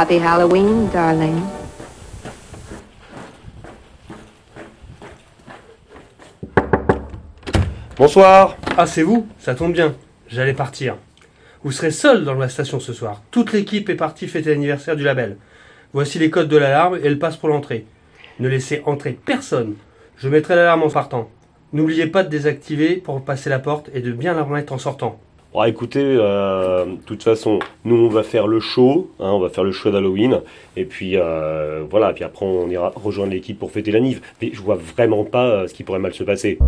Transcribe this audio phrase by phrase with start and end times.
[0.00, 1.42] Happy Halloween, darling.
[7.96, 9.26] Bonsoir Ah, c'est vous?
[9.40, 9.96] Ça tombe bien.
[10.28, 10.94] J'allais partir.
[11.64, 13.22] Vous serez seul dans la station ce soir.
[13.32, 15.36] Toute l'équipe est partie fêter l'anniversaire du label.
[15.92, 17.84] Voici les codes de l'alarme et elle passe pour l'entrée.
[18.38, 19.74] Ne laissez entrer personne.
[20.18, 21.28] Je mettrai l'alarme en partant.
[21.72, 25.18] N'oubliez pas de désactiver pour passer la porte et de bien la remettre en sortant.
[25.54, 29.48] Bon, écoutez, euh, de toute façon, nous on va faire le show, hein, on va
[29.48, 30.42] faire le show d'Halloween,
[30.76, 34.20] et puis euh, voilà, puis après on ira rejoindre l'équipe pour fêter la Nive.
[34.42, 36.58] Mais je vois vraiment pas euh, ce qui pourrait mal se passer.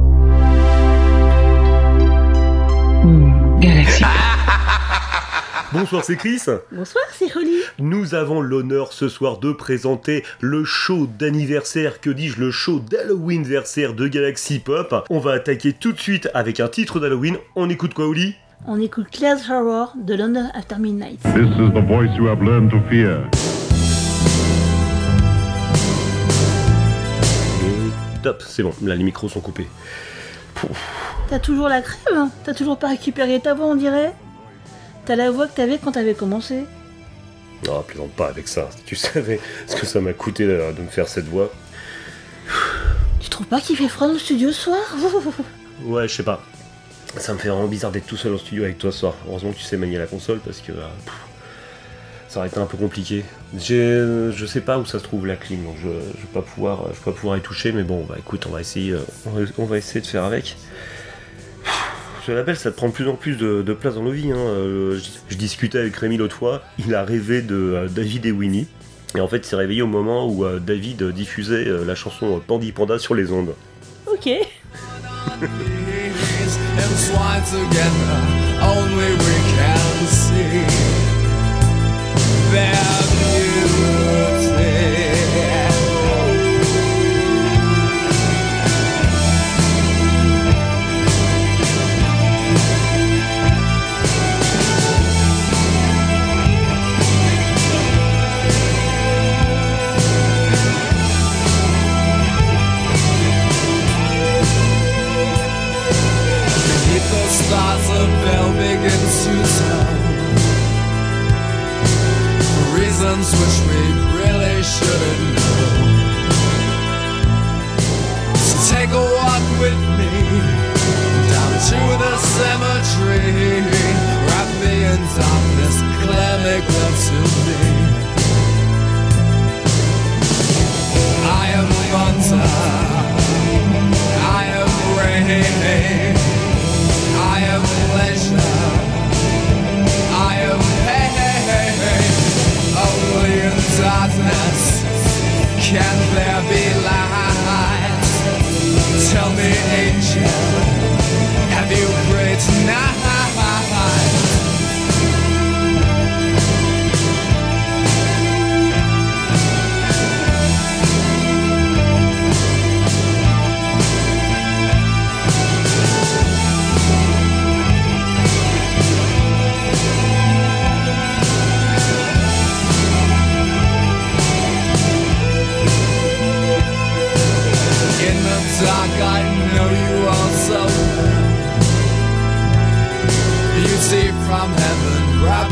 [3.60, 4.02] Galaxy
[5.74, 6.40] Bonsoir, c'est Chris.
[6.72, 7.58] Bonsoir, c'est Holly.
[7.78, 13.42] Nous avons l'honneur ce soir de présenter le show d'anniversaire, que dis-je, le show d'Halloween
[13.44, 15.04] versaire de Galaxy Pop.
[15.10, 17.36] On va attaquer tout de suite avec un titre d'Halloween.
[17.56, 18.34] On écoute quoi, Oli
[18.66, 21.18] On écoute Claire's Horror de London After Midnight.
[21.22, 23.22] This is the voice you have learned to fear.
[27.64, 29.66] Et top, c'est bon, là les micros sont coupés.
[31.30, 34.12] T'as toujours la crème hein T'as toujours pas récupéré ta voix, on dirait
[35.06, 36.64] T'as la voix que t'avais quand t'avais commencé
[37.66, 38.68] Non, plaisante pas avec ça.
[38.76, 41.50] Si tu savais ce que ça m'a coûté de me faire cette voix.
[43.20, 44.96] Tu trouves pas qu'il fait froid dans le studio ce soir?
[45.84, 46.42] Ouais, je sais pas.
[47.16, 49.14] Ça me fait vraiment bizarre d'être tout seul au studio avec toi ce soir.
[49.28, 50.72] Heureusement que tu sais manier la console parce que.
[50.72, 51.14] euh, pff,
[52.28, 53.24] ça aurait été un peu compliqué.
[53.58, 53.88] J'ai,
[54.32, 56.84] je sais pas où ça se trouve la clim, donc je, je vais pas pouvoir,
[56.90, 59.00] je vais pas pouvoir y toucher, mais bon, bah écoute, on va essayer, euh,
[59.58, 60.56] on va, essayer de faire avec.
[62.24, 64.30] Ce label, ça te prend de plus en plus de, de place dans nos vies.
[64.30, 64.36] hein.
[64.36, 68.30] Euh, je, je discutais avec Rémi l'autre fois, il a rêvé de euh, David et
[68.32, 68.68] Winnie.
[69.16, 72.36] Et en fait, il s'est réveillé au moment où euh, David diffusait euh, la chanson
[72.36, 73.54] euh, Pandy Panda sur les ondes.
[74.06, 74.28] Ok.
[76.82, 78.16] and swine together,
[78.62, 80.64] only we can see.
[82.52, 82.79] Their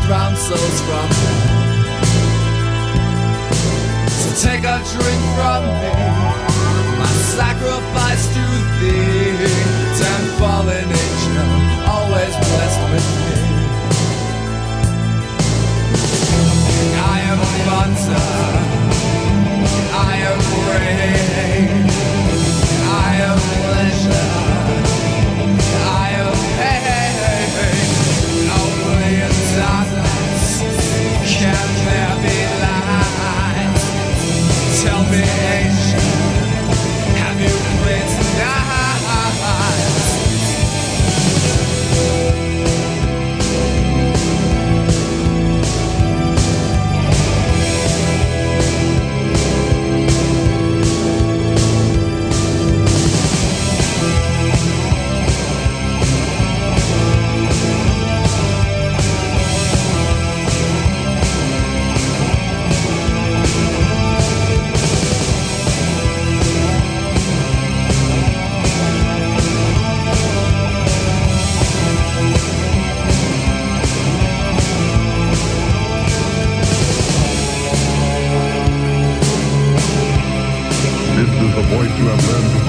[0.09, 1.69] wrapped souls from hell.
[4.09, 5.93] So take a drink from me,
[6.97, 8.45] my sacrifice to
[8.79, 9.37] thee.
[9.99, 11.51] Ten fallen angel,
[11.93, 13.37] always blessed with me.
[16.97, 18.27] I am thunder,
[19.93, 20.39] I am
[20.69, 21.88] rain.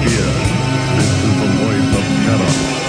[0.01, 0.29] Fear.
[0.95, 2.80] This is the voice of terror.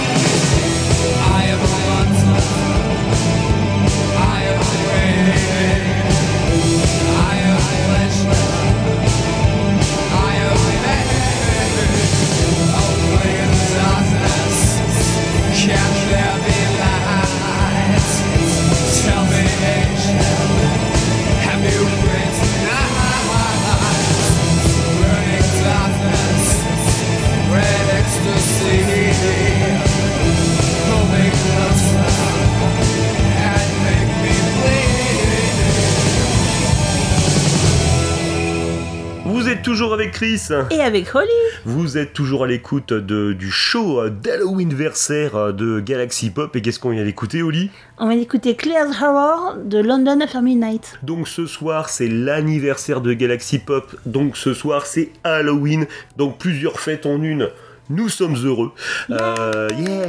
[40.23, 40.47] Chris.
[40.71, 41.27] Et avec Holly
[41.65, 46.55] Vous êtes toujours à l'écoute de- du show euh, d'Halloween-versaire euh, de Galaxy Pop.
[46.55, 50.97] Et qu'est-ce qu'on vient d'écouter, Oli On va écouter Clear's Horror de London After Midnight.
[51.03, 53.95] Donc ce soir, c'est l'anniversaire de Galaxy Pop.
[54.05, 55.87] Donc ce soir, c'est Halloween.
[56.17, 57.49] Donc plusieurs fêtes en une.
[57.89, 58.71] Nous sommes heureux.
[59.11, 60.07] Euh, yeah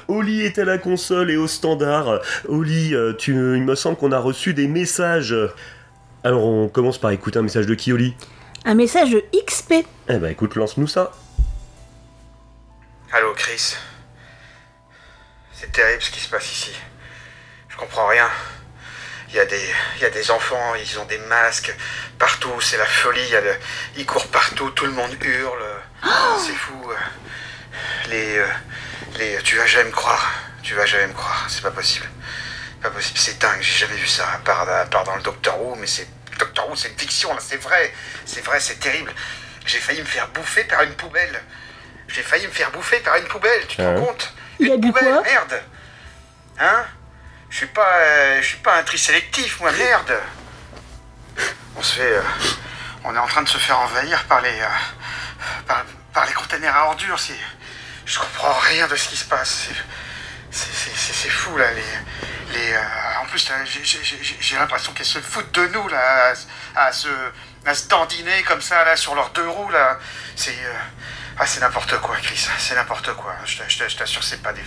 [0.08, 2.20] Oli est à la console et au standard.
[2.50, 5.36] Oli, euh, tu, il me semble qu'on a reçu des messages.
[6.24, 8.16] Alors on commence par écouter un message de qui, Oli
[8.66, 9.74] Un message de XP.
[10.10, 11.12] Eh ben écoute, lance-nous ça.
[13.12, 13.76] Allô, Chris.
[15.54, 16.72] C'est terrible ce qui se passe ici.
[17.70, 18.28] Je comprends rien.
[19.30, 19.62] Il y, a des,
[19.96, 21.74] il y a des enfants, ils ont des masques
[22.20, 23.22] partout, c'est la folie.
[23.28, 23.56] Il y a le-
[23.98, 25.64] ils courent partout, tout le monde hurle.
[26.38, 26.76] C'est fou.
[28.10, 28.46] Les, euh,
[29.18, 30.34] les, tu vas jamais me croire.
[30.64, 31.46] Tu vas jamais me croire.
[31.48, 32.08] C'est pas possible.
[32.82, 33.18] Pas possible.
[33.20, 33.62] C'est dingue.
[33.62, 34.28] J'ai jamais vu ça.
[34.34, 36.08] À part, à part dans le Doctor Who, mais c'est
[36.40, 37.40] Doctor Who, c'est une fiction là.
[37.46, 37.94] C'est vrai.
[38.26, 38.60] C'est vrai.
[38.60, 39.14] C'est terrible.
[39.66, 41.42] J'ai failli me faire bouffer par une poubelle.
[42.08, 43.66] J'ai failli me faire bouffer par une poubelle.
[43.68, 44.06] Tu te Ah rends ouais.
[44.08, 45.22] compte Il a Une poubelle, quoi?
[45.22, 45.62] Merde.
[46.60, 46.86] Hein?
[47.50, 49.72] Je suis pas, euh, je suis pas un tri sélectif, moi.
[49.72, 50.18] Merde.
[51.76, 52.22] On se fait, euh,
[53.04, 54.66] on est en train de se faire envahir par les, euh,
[55.68, 57.20] par, par les containers à ordures.
[57.20, 57.36] C'est,
[58.06, 59.68] je comprends rien de ce qui se passe.
[59.70, 59.76] C'est-
[60.52, 61.72] C'est, fou là.
[61.72, 61.82] Les,
[62.54, 62.82] les, euh,
[63.22, 63.48] en plus,
[64.42, 66.34] j'ai, l'impression qu'elles se foutent de nous là,
[66.76, 67.08] à, à se,
[67.66, 69.98] à se dandiner comme ça là sur leurs deux roues là.
[70.36, 70.74] C'est, euh,
[71.40, 72.46] ah, c'est n'importe quoi, Chris.
[72.60, 73.34] C'est n'importe quoi.
[73.46, 74.62] Je, t'a- je t'a- je t'assure, c'est pas des,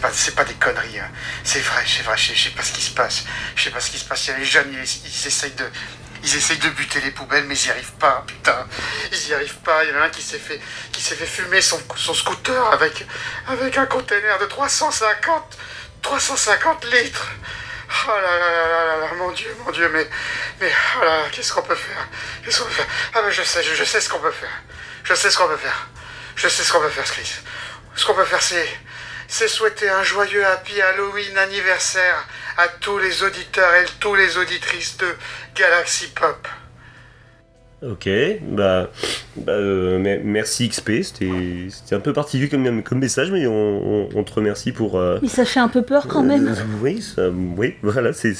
[0.00, 0.98] pas, pas des conneries.
[0.98, 1.10] hein.
[1.44, 2.16] C'est vrai, c'est vrai.
[2.16, 3.24] Je sais pas ce qui se passe.
[3.54, 4.26] Je sais pas ce qui se passe.
[4.26, 5.70] Il y a les jeunes, ils, ils essayent de,
[6.22, 8.24] ils essayent de buter les poubelles, mais ils y arrivent pas.
[8.26, 8.66] Putain,
[9.12, 9.84] ils y arrivent pas.
[9.84, 10.60] Il y en a un qui s'est fait,
[10.92, 13.06] qui s'est fait fumer son, son scooter avec,
[13.46, 15.58] avec un container de 350,
[16.02, 17.28] 350 litres.
[18.06, 20.08] Oh là là là là là là, mon Dieu, mon Dieu, mais,
[20.60, 20.70] mais,
[21.00, 22.06] oh là qu'est-ce qu'on peut faire?
[22.44, 22.86] Qu'est-ce qu'on peut faire?
[23.14, 24.62] Ah mais je sais, je, je sais ce qu'on peut faire.
[25.04, 25.88] Je sais ce qu'on peut faire.
[26.36, 27.32] Je sais ce qu'on peut faire, Chris.
[27.96, 28.68] Ce qu'on peut faire, c'est,
[29.26, 32.26] c'est souhaiter un joyeux Happy Halloween anniversaire
[32.58, 35.06] à tous les auditeurs et tous les auditrices de
[35.56, 36.46] Galaxy Pop.
[37.80, 38.08] Ok,
[38.42, 38.90] bah,
[39.36, 44.08] bah, euh, me- merci XP, c'était un peu particulier comme, comme message, mais on, on-
[44.16, 44.98] on te remercie pour...
[44.98, 46.48] euh, Mais ça fait un peu peur quand même.
[46.48, 48.34] euh, oui, ça- oui, voilà, c'est...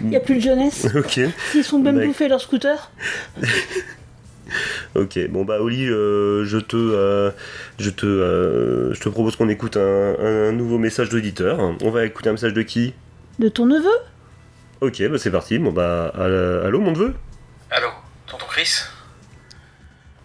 [0.00, 0.86] Il n'y a plus de jeunesse.
[0.94, 1.18] Ok,
[1.50, 2.10] S'ils sont même D'accord.
[2.10, 2.92] bouffés leur scooter.
[4.94, 7.32] ok, bon bah Oli, euh, je te, euh,
[7.80, 11.58] je te, euh, je te propose qu'on écoute un, un nouveau message d'auditeur.
[11.82, 12.94] On va écouter un message de qui?
[13.40, 13.98] De ton neveu
[14.82, 17.16] Ok, bah c'est parti, bon bah, euh, allô mon neveu?
[17.70, 17.88] Allô,
[18.26, 18.82] tonton Chris?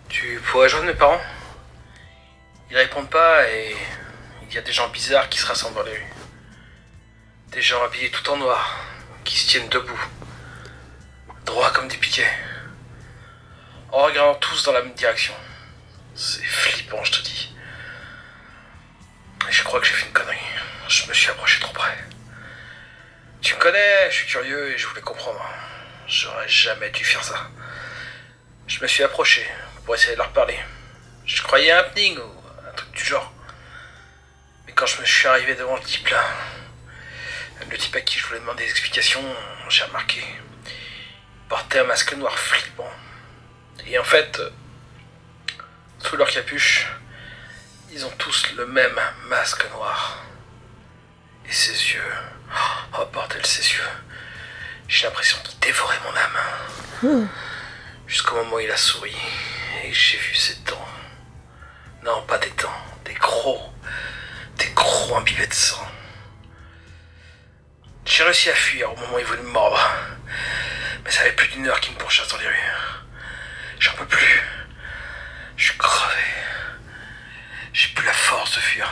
[0.09, 1.21] Tu pourrais joindre mes parents?
[2.69, 3.73] Ils répondent pas et
[4.49, 6.13] il y a des gens bizarres qui se rassemblent dans les rues.
[7.53, 8.81] Des gens habillés tout en noir,
[9.23, 10.05] qui se tiennent debout,
[11.45, 12.33] droits comme des piquets,
[13.93, 15.33] en regardant tous dans la même direction.
[16.15, 17.55] C'est flippant, je te dis.
[19.47, 20.35] Et je crois que j'ai fait une connerie.
[20.89, 21.95] Je me suis approché trop près.
[23.45, 25.39] Tu me connais, je suis curieux et je voulais comprendre.
[26.07, 27.47] J'aurais jamais dû faire ça.
[28.65, 29.45] Je me suis approché
[29.85, 30.57] pour essayer de leur parler.
[31.27, 33.31] Je croyais à un happening ou un truc du genre.
[34.65, 36.23] Mais quand je me suis arrivé devant le type là,
[37.69, 39.23] le type à qui je voulais demander des explications,
[39.69, 40.23] j'ai remarqué.
[40.65, 42.91] Il portait un masque noir flippant.
[43.85, 44.41] Et en fait,
[45.99, 46.87] sous leur capuche,
[47.91, 50.25] ils ont tous le même masque noir.
[51.47, 52.13] Et ses yeux.
[52.97, 53.89] Oh bordel, ses yeux.
[54.87, 57.29] J'ai l'impression qu'il dévorait mon âme.
[58.07, 59.15] Jusqu'au moment où il a souri
[59.83, 60.87] et j'ai vu ses dents.
[62.03, 63.71] Non, pas des dents, des crocs.
[64.57, 65.85] Des crocs imbibés de sang.
[68.05, 69.79] J'ai réussi à fuir au moment où il voulait me mordre.
[71.03, 72.71] Mais ça fait plus d'une heure qu'il me pourchasse dans les rues.
[73.79, 74.41] J'en peux plus.
[75.57, 76.23] Je suis crevé.
[77.73, 78.89] J'ai plus la force de fuir.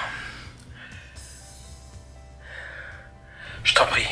[3.64, 4.08] Je t'en prie.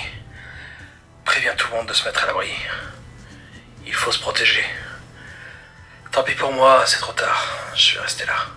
[1.26, 2.52] Préviens tout le monde de se mettre à l'abri.
[3.86, 4.66] Il faut se protéger.
[6.12, 7.48] Tant pis pour moi, c'est trop tard.
[7.76, 8.48] Je vais rester là.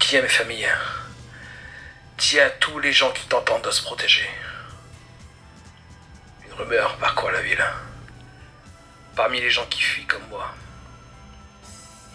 [0.00, 0.72] Dis à mes familles.
[2.18, 4.28] Dis à tous les gens qui t'entendent de se protéger.
[6.46, 7.64] Une rumeur parcourt la ville.
[9.16, 10.54] Parmi les gens qui fuient comme moi,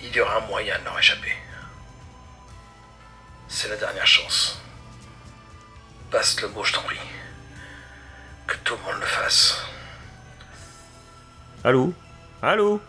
[0.02, 1.36] il y aura un moyen de leur échapper.
[3.48, 4.60] C'est la dernière chance.
[6.10, 7.00] Passe le mot, je t'en prie.
[8.47, 9.63] Que tout le monde le fasse.
[11.63, 11.93] Allô
[12.41, 12.81] Allô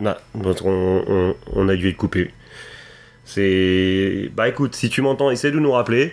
[0.00, 2.32] Bah, on, on- on a dû être coupé.
[3.24, 4.30] C'est.
[4.34, 6.12] Bah écoute, si tu m'entends, essaie de nous rappeler.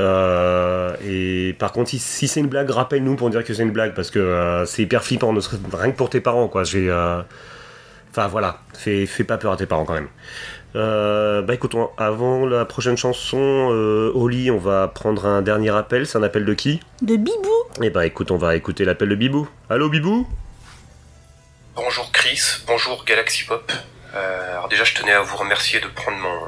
[0.00, 3.72] Euh, et par contre, si, si c'est une blague, rappelle-nous pour dire que c'est une
[3.72, 6.64] blague, parce que euh, c'est hyper flippant, ne serait- rien que pour tes parents, quoi.
[6.64, 6.88] J'ai.
[6.88, 7.20] euh,
[8.10, 10.08] Enfin voilà, fais, fais pas peur à tes parents quand même.
[10.76, 13.38] Euh, bah écoute, on- avant la prochaine chanson,
[13.72, 16.06] euh, Oli, on va prendre un dernier appel.
[16.06, 16.80] C'est un appel de qui?
[17.02, 17.48] De Bibou
[17.82, 19.48] Eh bah écoute, on va écouter l'appel de Bibou.
[19.70, 20.28] Allô Bibou?
[21.74, 23.72] Bonjour Chris, bonjour Galaxy Pop.
[24.14, 26.40] Euh, alors déjà, je tenais à vous remercier de prendre mon,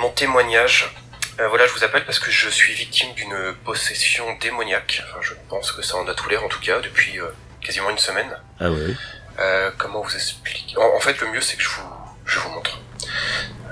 [0.00, 0.94] mon témoignage.
[1.40, 5.02] Euh, voilà, je vous appelle parce que je suis victime d'une possession démoniaque.
[5.08, 7.26] Enfin, je pense que ça en a tout l'air en tout cas depuis euh,
[7.62, 8.36] quasiment une semaine.
[8.60, 8.94] Ah ouais.
[9.38, 10.76] Euh, comment vous expliquer?
[10.76, 11.82] En, en fait, le mieux c'est que je vous,
[12.28, 12.78] je vous montre.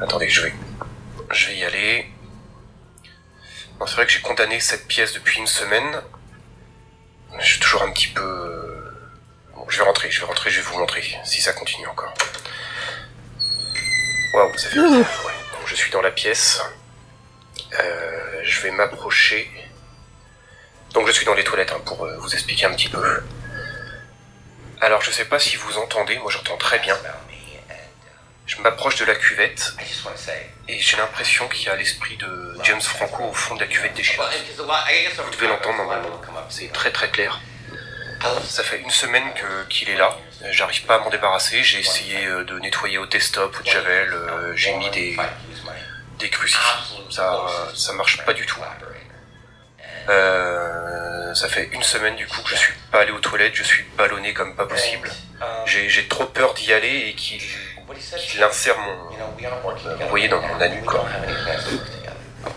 [0.01, 0.55] Attendez, je vais,
[1.31, 2.11] je vais y aller.
[3.87, 6.03] C'est vrai que j'ai condamné cette pièce depuis une semaine.
[7.39, 8.93] Je suis toujours un petit peu.
[9.55, 12.13] Bon, je vais rentrer, je vais rentrer, je vais vous montrer si ça continue encore.
[14.35, 15.25] Waouh, ça fait bizarre.
[15.25, 15.33] Ouais.
[15.53, 16.61] Donc, je suis dans la pièce.
[17.79, 19.51] Euh, je vais m'approcher.
[20.95, 23.23] Donc je suis dans les toilettes hein, pour euh, vous expliquer un petit peu.
[24.81, 26.97] Alors je sais pas si vous entendez, moi j'entends très bien.
[28.47, 29.75] Je m'approche de la cuvette
[30.69, 33.95] et j'ai l'impression qu'il y a l'esprit de James Franco au fond de la cuvette
[33.95, 34.25] déchirée.
[34.57, 37.41] Vous devez l'entendre normalement, c'est très très clair.
[38.45, 39.25] Ça fait une semaine
[39.69, 40.17] qu'il est là,
[40.51, 44.13] j'arrive pas à m'en débarrasser, j'ai essayé euh, de nettoyer au test-stop ou de javel,
[44.13, 45.17] euh, j'ai mis des,
[46.19, 48.61] des crucifix, ça, ça marche pas du tout.
[50.09, 53.63] Euh, ça fait une semaine du coup que je suis pas allé aux toilettes, je
[53.63, 55.11] suis ballonné comme pas possible.
[55.67, 57.41] J'ai j'ai trop peur d'y aller et qu'il
[58.27, 61.07] qu'il insère mon, voyez, dans mon anus quoi.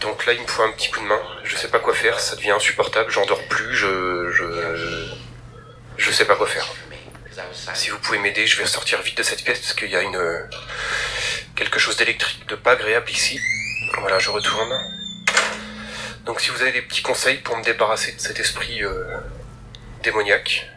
[0.02, 2.20] Donc là il me faut un petit coup de main, je sais pas quoi faire,
[2.20, 5.08] ça devient insupportable, j'en dors plus, je, je,
[5.98, 6.68] je sais pas quoi faire.
[7.74, 10.02] Si vous pouvez m'aider, je vais sortir vite de cette pièce parce qu'il y a
[10.02, 10.50] une
[11.56, 13.40] quelque chose d'électrique de pas agréable ici.
[14.00, 14.74] Voilà, je retourne.
[16.26, 19.04] Donc si vous avez des petits conseils pour me débarrasser de cet esprit euh,
[20.04, 20.68] démoniaque,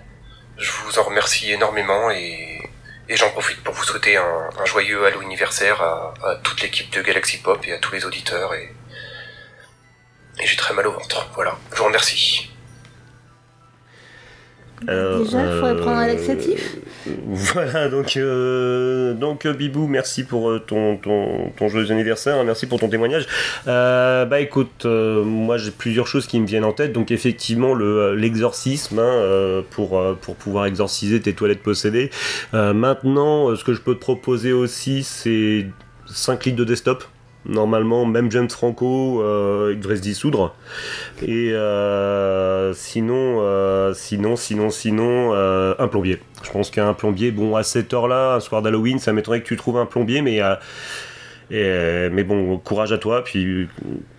[0.56, 2.61] je vous en remercie énormément et,
[3.08, 7.38] et j'en profite pour vous souhaiter un, joyeux Halo anniversaire à, toute l'équipe de Galaxy
[7.38, 8.72] Pop et à tous les auditeurs et
[10.42, 11.28] j'ai très mal au ventre.
[11.34, 12.51] Voilà, je vous remercie.
[14.88, 16.76] Alors, Déjà, il faudrait euh, prendre un laxatif.
[17.26, 22.44] Voilà, donc, euh, donc euh, Bibou, merci pour euh, ton, ton, ton joyeux anniversaire, hein,
[22.44, 23.26] merci pour ton témoignage.
[23.66, 26.92] Euh, bah écoute, euh, moi j'ai plusieurs choses qui me viennent en tête.
[26.92, 32.10] Donc effectivement, le, euh, l'exorcisme hein, euh, pour, euh, pour pouvoir exorciser tes toilettes possédées.
[32.54, 35.66] Euh, maintenant, euh, ce que je peux te proposer aussi, c'est
[36.06, 37.04] 5 litres de desktop.
[37.44, 40.54] Normalement, même James Franco, euh, il devrait se dissoudre.
[41.22, 46.20] Et euh, sinon, euh, sinon, sinon, sinon, euh, un plombier.
[46.44, 49.56] Je pense qu'un plombier, bon, à cette heure-là, un soir d'Halloween, ça m'étonnerait que tu
[49.56, 50.40] trouves un plombier, mais,
[51.50, 53.68] mais bon, courage à toi, puis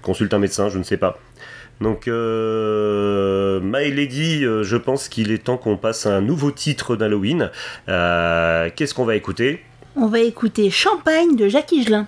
[0.01, 1.17] consulte un médecin, je ne sais pas.
[1.79, 6.97] Donc, euh, My Lady, je pense qu'il est temps qu'on passe à un nouveau titre
[6.97, 7.51] d'Halloween.
[7.87, 9.61] Qu'est-ce qu'on va écouter?
[9.95, 12.05] On va écouter Champagne de Jacques Higelin.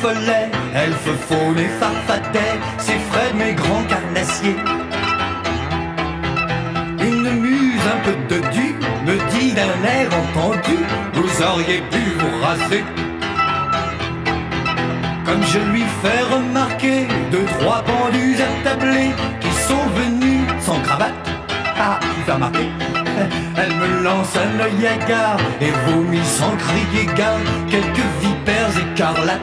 [0.00, 4.56] follet, elfe faune et farfadet, c'est Fred mes grands carnassiers.
[7.00, 8.74] Une muse un peu de du
[9.06, 10.78] me dit d'un air entendu,
[11.14, 12.84] vous auriez pu vous raser.
[15.26, 21.29] Comme je lui fais remarquer deux, trois pendus attablés qui sont venus sans cravate.
[21.82, 22.68] Ah, tu t'as remarqué
[23.56, 27.38] Elle me lance un œil hagard et vomit sans crier gare
[27.70, 29.40] quelques vipères écarlates.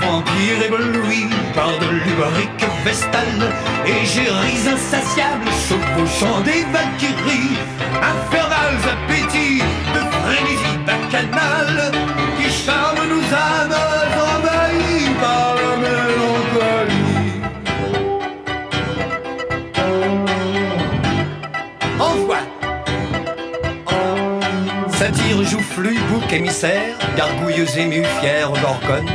[0.00, 3.52] Vampire ébloui par de l'ubarique vestale
[3.84, 7.58] Égéries insatiables chevauchant des valkyries.
[8.00, 9.62] Infernales appétits
[9.94, 11.92] de frénésie bacchanale
[12.38, 13.93] Qui charment nos âmes
[26.34, 29.08] émissaire, gargouilleuse émue, fière gorgone.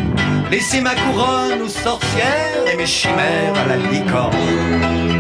[0.49, 5.18] Laissez ma couronne aux sorcières et mes chimères à la licorne.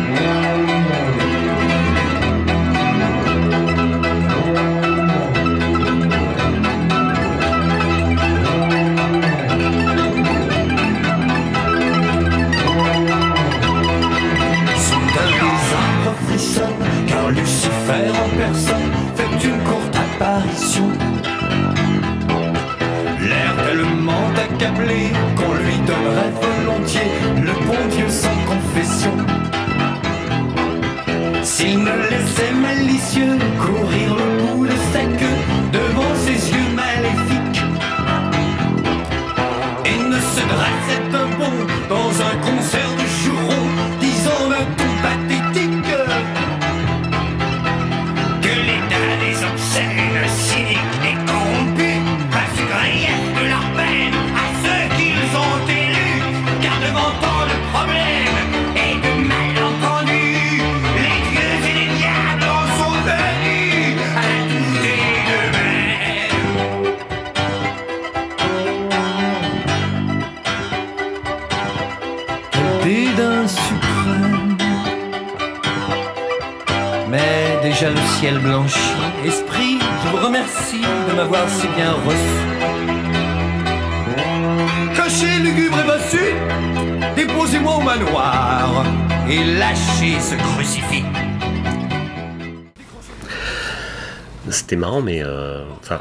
[94.49, 95.99] C'était marrant, mais euh, enfin,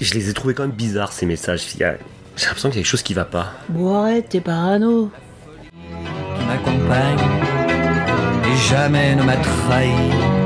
[0.00, 1.66] je les ai trouvés quand même bizarres ces messages.
[1.78, 3.52] J'ai l'impression qu'il y a quelque chose qui va pas.
[3.68, 5.10] Bon, arrête, t'es parano.
[5.72, 7.18] qui m'accompagne
[8.44, 10.39] et jamais ne m'a trahi.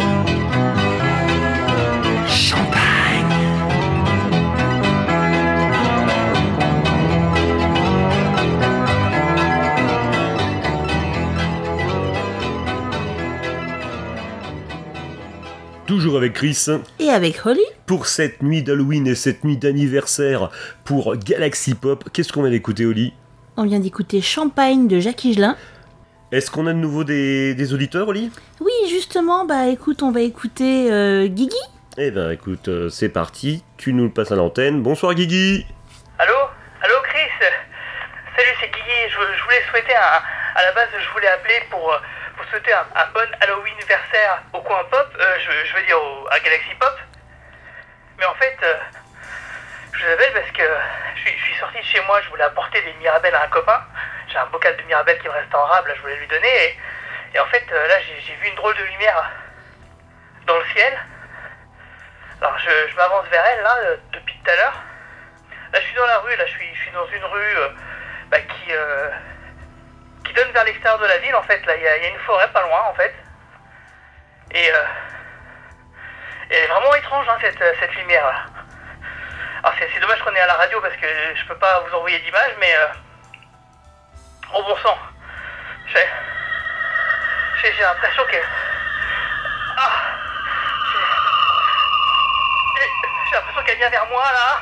[15.86, 16.66] Toujours avec Chris
[16.98, 20.48] Et avec Holly pour cette nuit d'Halloween et cette nuit d'anniversaire
[20.84, 22.04] pour Galaxy Pop.
[22.12, 23.12] Qu'est-ce qu'on vient d'écouter, Oli
[23.58, 25.56] On vient d'écouter Champagne de Jacques Higelin.
[26.32, 30.22] Est-ce qu'on a de nouveau des, des auditeurs, Oli Oui, justement, bah écoute, on va
[30.22, 31.54] écouter euh, Guigui.
[31.98, 34.82] Eh ben écoute, euh, c'est parti, tu nous le passes à l'antenne.
[34.82, 35.66] Bonsoir Guigui
[36.18, 36.34] Allô?
[36.82, 37.30] Allô Chris?
[38.36, 39.00] Salut, c'est Guigui.
[39.10, 40.22] Je, je voulais souhaiter un.
[40.56, 42.23] À la base, je voulais appeler pour, euh, pour
[42.54, 45.16] un, un bon Halloween anniversaire au coin pop.
[45.18, 46.98] euh, je, veux dire au, à Galaxy Pop.
[48.18, 48.74] Mais en fait, euh,
[49.92, 50.62] je vous appelle parce que
[51.16, 52.20] je suis, je suis sorti de chez moi.
[52.22, 53.82] Je voulais apporter des Mirabelles à un copain.
[54.28, 55.66] J'ai un bocal de Mirabelles qui me reste en.
[55.66, 56.78] Là, je voulais lui donner.
[57.34, 59.30] Et, en fait, euh, là, j'ai vu une drôle de lumière
[60.46, 60.98] dans le ciel.
[62.40, 64.82] Alors, je, m'avance vers elle, là, euh, depuis tout à l'heure.
[65.72, 67.56] Là, je suis dans la rue, là, je suis, je suis dans une rue
[68.30, 68.72] bah, qui,
[70.54, 71.64] vers l'extérieur de la ville, en fait.
[71.66, 73.14] Là, il y, y a une forêt pas loin, en fait.
[74.52, 74.84] Et, euh,
[76.50, 78.24] et elle est vraiment étrange, hein, cette, euh, cette lumière.
[78.24, 78.44] là.
[79.62, 82.18] Alors, c'est dommage qu'on est à la radio parce que je peux pas vous envoyer
[82.20, 82.74] d'image, mais.
[82.76, 82.86] Euh,
[84.54, 84.98] oh bon sang.
[85.88, 86.06] J'ai.
[87.62, 88.36] J'ai l'impression que.
[89.78, 89.90] Ah
[93.30, 94.60] J'ai l'impression qu'elle vient vers moi là.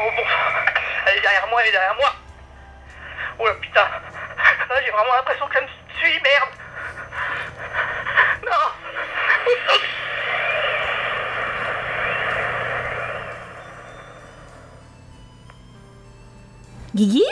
[0.00, 0.24] Oh bon.
[1.06, 2.14] Elle est derrière moi, elle est derrière moi.
[3.38, 3.86] Oh là putain.
[4.70, 6.50] Là j'ai vraiment l'impression qu'elle me suit, merde.
[8.44, 9.70] Non.
[16.94, 17.22] Guigui?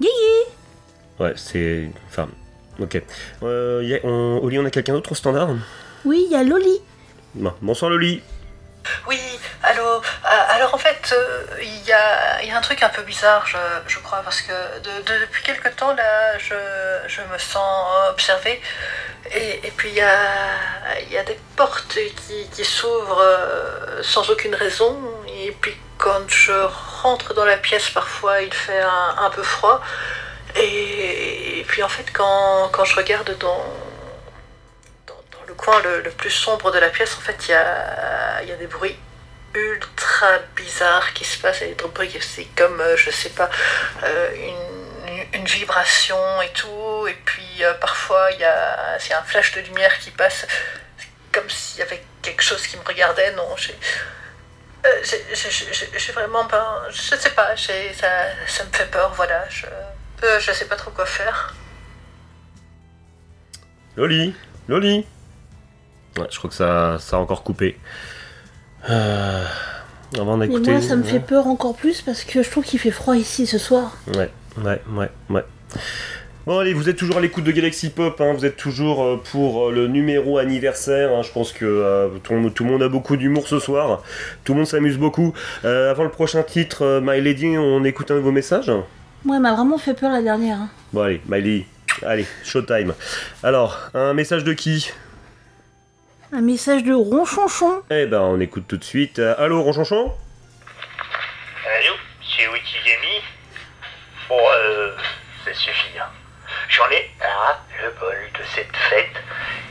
[0.00, 0.50] Guigui?
[1.18, 1.90] Ouais, c'est...
[2.08, 2.28] Enfin,
[2.80, 3.02] ok.
[3.42, 4.40] Euh, y a- on...
[4.42, 5.50] Oli, on a quelqu'un d'autre au standard?
[6.04, 6.80] Oui, il y a Loli.
[7.34, 8.22] Bon, Bonsoir Loli
[9.08, 9.16] Oui,
[9.66, 9.96] allô.
[9.96, 13.46] euh, alors en fait, euh, il y, a, y a un truc un peu bizarre,
[13.46, 16.54] je, crois, parce que de- de- depuis quelque temps, là, je,
[17.08, 18.60] je me sens observée.
[19.34, 24.54] Et, puis, il y a, y a des portes qui, qui s'ouvrent euh, sans aucune
[24.54, 24.96] raison.
[25.28, 26.52] Et puis, quand je
[27.02, 29.80] rentre dans la pièce, parfois, il fait un, peu froid.
[30.54, 33.64] Et, puis, en fait, quand, quand je regarde dans,
[35.48, 38.56] le coin le, plus sombre de la pièce, en fait, il y a, y a
[38.56, 38.96] des bruits
[39.56, 43.48] ultra bizarres qui se y a des bruits, c'est comme, euh, je sais pas,
[44.02, 47.06] euh, une, une vibration et tout.
[47.08, 50.46] Et puis, euh, parfois, il y a, c'est un flash de lumière qui passe.
[51.32, 53.32] Comme s'il y avait quelque chose qui me regardait.
[53.34, 53.76] Non, j'ai.
[54.86, 56.84] euh, j'ai- vraiment pas.
[56.90, 58.06] Je sais pas, ça,
[58.46, 59.46] ça me fait peur, voilà.
[59.48, 59.66] Je,
[60.40, 61.54] je sais pas trop quoi faire.
[63.96, 64.34] Loli,
[64.68, 65.06] Loli.
[66.18, 67.78] Ouais, je crois que ça, ça a encore coupé.
[68.90, 69.44] Euh,
[70.18, 70.72] avant Mais d'écouter.
[70.72, 71.08] moi, ça me ouais.
[71.10, 73.96] fait peur encore plus parce que je trouve qu'il fait froid ici ce soir.
[74.14, 74.30] Ouais,
[74.64, 75.44] ouais, ouais, ouais.
[76.46, 79.20] Bon allez, vous êtes toujours à l'écoute de Galaxy Pop, hein, vous êtes toujours euh,
[79.32, 82.70] pour euh, le numéro anniversaire, hein, je pense que euh, tout, le monde- tout le
[82.70, 84.04] monde a beaucoup d'humour ce soir,
[84.44, 85.34] tout le monde s'amuse beaucoup.
[85.64, 88.70] Avant le prochain titre, My Lady, on écoute un nouveau message
[89.24, 90.58] Moi, elle m'a vraiment fait peur la dernière.
[90.58, 90.68] hein.
[90.92, 91.66] Bon allez, Miley,
[92.06, 92.94] allez, showtime.
[93.42, 94.92] Alors, un message de qui?
[96.32, 97.82] Un message de ronchonchon.
[97.90, 99.18] Eh ben on écoute tout de suite.
[99.20, 100.12] Euh, allô, Ronchonchon
[101.64, 103.22] Allô, c'est Wikigami
[104.28, 104.96] Bon, euh,
[105.44, 106.08] ça suffit, hein.
[106.68, 109.22] J'en ai ras le bol de cette fête.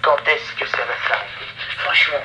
[0.01, 1.45] Quand est-ce que ça va s'arrêter?
[1.79, 2.23] Franchement,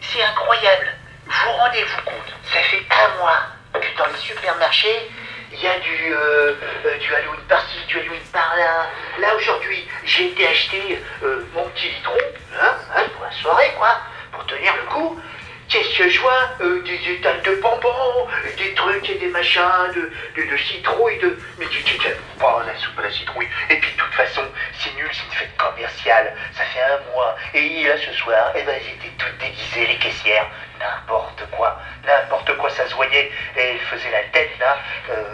[0.00, 0.86] c'est incroyable.
[1.26, 2.34] Vous rendez-vous compte?
[2.52, 3.40] Ça fait un mois
[3.72, 5.10] que dans les supermarchés,
[5.52, 6.54] il y a du, euh,
[6.86, 8.86] euh, du Halloween par-ci, du Halloween par-là.
[9.20, 12.18] Là, aujourd'hui, j'ai été acheter euh, mon petit litron,
[12.60, 12.74] hein,
[13.10, 13.96] pour la soirée, quoi,
[14.32, 15.20] pour tenir le coup.
[15.68, 19.62] Qu'est-ce que je vois Euh, Des étals de bonbons, des trucs et des machins,
[19.94, 21.38] de, de, de citrouilles, de...
[21.58, 21.98] Mais tu tu-
[22.38, 23.48] pas la soupe à la citrouille.
[23.70, 24.42] Et puis de toute façon,
[24.78, 26.36] c'est nul, c'est une fête commerciale.
[26.52, 27.34] Ça fait un mois.
[27.54, 30.46] Et là, ce soir, eh ben, elles étaient toutes déguisées, les caissières.
[30.78, 31.80] N'importe quoi.
[32.04, 33.32] N'importe quoi, ça se voyait.
[33.56, 34.76] Et elles faisaient la tête, là.
[35.10, 35.24] Euh,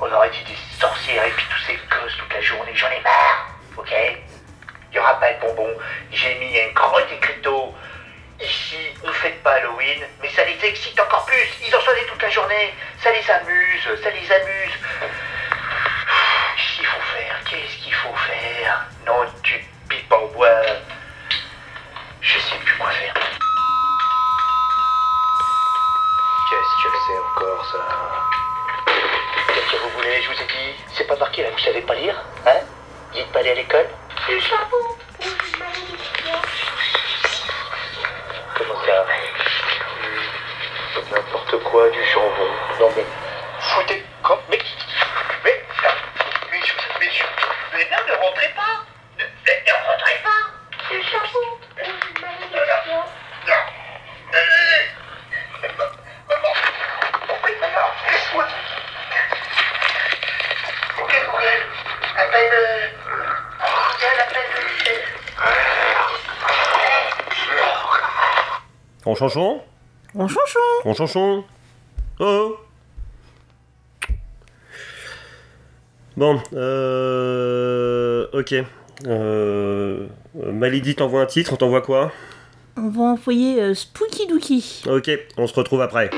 [0.00, 2.72] on aurait dit des sorcières et puis tous ces gosses toute la journée.
[2.74, 3.46] J'en ai marre,
[3.78, 3.90] ok?
[4.92, 5.74] Il n'y aura pas de bonbons.
[6.10, 7.74] J'ai mis un grand écriteau.
[8.38, 11.48] Ici, on ne fête pas Halloween, mais ça les excite encore plus.
[11.66, 12.74] Ils en sont toute la journée.
[13.02, 14.72] Ça les amuse, ça les amuse.
[16.56, 17.40] Qu'est-ce qu'il faut faire?
[17.48, 18.86] Qu'est-ce qu'il faut faire?
[19.06, 20.62] Non, tu pipes en bois.
[22.20, 23.14] Je sais plus quoi faire.
[26.50, 27.78] Qu'est-ce que c'est encore ça?
[29.54, 30.20] Qu'est-ce que vous voulez?
[30.20, 32.60] Je vous ai dit, c'est pas marqué là, vous savez pas lire Hein?
[33.12, 33.88] Vous n'êtes pas allé à l'école
[38.56, 39.06] Comment ça
[40.02, 42.50] Hmm, N'importe quoi, du jambon.
[42.80, 43.04] Non mais,
[43.60, 44.04] foutez.
[44.50, 44.58] Mais...
[45.44, 45.62] Mais...
[46.50, 48.84] Mais, je- mais, je- mais non, ne rentrez pas
[49.18, 50.42] Ne, ne, ne rentrez pas
[50.90, 51.46] Du jambon
[52.52, 53.04] Non, non,
[53.48, 53.62] non.
[54.34, 54.82] Euh,
[56.28, 56.52] Maman
[57.44, 58.46] Oui, maman, laisse-moi
[61.00, 61.62] Ok, Courriel,
[62.16, 62.52] appelle...
[62.52, 62.88] euh,
[63.60, 64.50] Courriel, appelle...
[69.12, 69.60] Ronchonchon
[70.14, 71.44] Ronchonchon Ronchonchon
[72.18, 72.56] Oh
[76.16, 78.26] Bon, euh...
[78.32, 78.54] Ok.
[79.06, 80.06] Euh...
[80.34, 82.10] Malidi t'envoie un titre, on t'envoie quoi?
[82.78, 84.82] On va envoyer euh, Spooky Dookie.
[84.88, 86.08] Ok, on se retrouve après.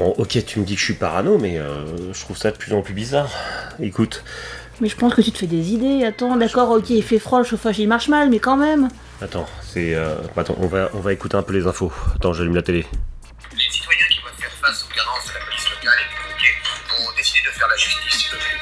[0.00, 1.84] Bon, ok, tu me dis que je suis parano, mais euh,
[2.14, 3.28] je trouve ça de plus en plus bizarre.
[3.80, 4.24] Écoute,
[4.80, 6.06] Mais je pense que tu te fais des idées.
[6.06, 8.88] Attends, d'accord, ok, il fait froid, le chauffage il marche mal, mais quand même.
[9.20, 9.92] attends, c'est...
[9.94, 11.92] euh, Attends, on va, on va écouter un peu les infos.
[12.16, 12.86] Attends, j'allume la télé.
[13.52, 16.56] Les citoyens qui doivent faire face aux carences de la police locale et pompiers
[17.04, 18.56] ont décidé de faire la justice sur le fait.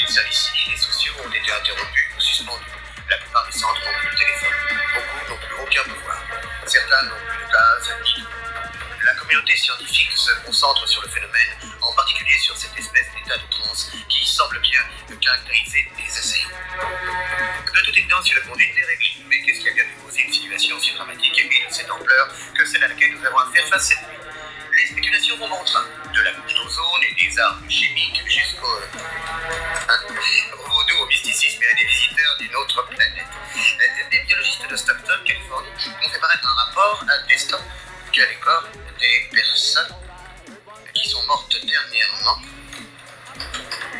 [0.00, 2.72] Les services civils et sociaux ont été interrompus ou suspendus.
[3.12, 4.56] La plupart des centres n'ont plus de téléphone.
[4.96, 6.24] Beaucoup n'ont plus aucun pouvoir.
[6.64, 7.84] Certains n'ont plus de gaz
[8.16, 8.24] ni
[9.30, 13.92] communauté scientifique se concentre sur le phénomène, en particulier sur cette espèce d'état de transe
[14.08, 14.80] qui semble bien
[15.20, 16.48] caractériser les assaillants.
[17.72, 19.08] De toute évidence, il monde est déréglé.
[19.28, 22.64] Mais qu'est-ce qui a bien pu une situation si dramatique et de cette ampleur que
[22.64, 24.18] celle à laquelle nous avons à faire face cette nuit
[24.76, 25.86] Les spéculations vont train.
[26.12, 28.66] De la couche d'ozone et des armes chimiques jusqu'au...
[28.66, 28.72] au
[30.68, 33.26] vaudou, au mysticisme et à des visiteurs d'une autre planète.
[33.54, 35.70] Euh, Des biologistes de Stockton, Californie,
[36.02, 37.62] ont fait paraître un rapport attestant
[38.12, 38.66] que les corps
[39.00, 39.94] des personnes
[40.94, 42.38] qui sont mortes dernièrement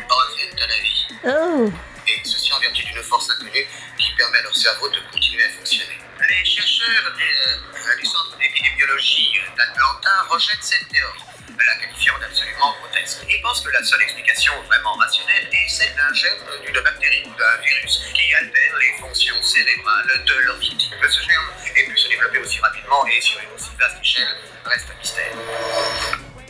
[0.09, 1.07] reviennent à la vie.
[1.25, 1.71] Oh
[2.07, 5.49] Et ceci en vertu d'une force inconnue qui permet à leur cerveau de continuer à
[5.49, 5.97] fonctionner.
[6.29, 11.19] Les chercheurs euh, du Centre d'épidémiologie d'Atlanta rejettent cette théorie,
[11.57, 16.13] la qualifiant d'absolument grotesque, et pensent que la seule explication vraiment rationnelle est celle d'un
[16.13, 20.97] germe d'une bactérie ou d'un virus qui altère les fonctions cérébrales de leur victime.
[21.01, 24.27] Que ce germe ait pu se développer aussi rapidement et sur une aussi vaste échelle
[24.65, 25.33] reste un mystère.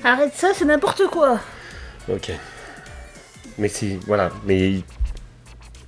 [0.03, 1.39] Arrête ça, c'est n'importe quoi.
[2.09, 2.31] Ok.
[3.57, 3.99] Mais c'est.
[4.07, 4.81] Voilà, mais.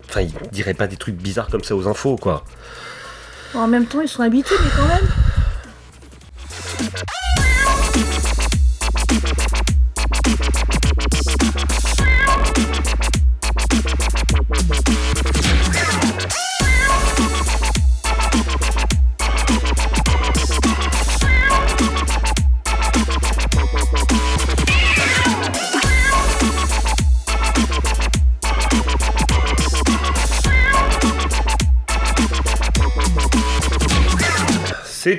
[0.10, 2.44] Enfin, ils diraient pas des trucs bizarres comme ça aux infos, quoi.
[3.56, 5.08] En même temps, ils sont habitués, mais quand même.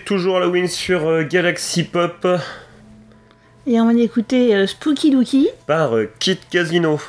[0.04, 2.26] Toujours Halloween sur euh, Galaxy Pop
[3.66, 5.48] Et on va écouter euh, Spooky Dookie.
[5.66, 7.00] par euh, Kit Casino.